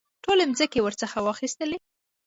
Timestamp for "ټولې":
0.23-0.43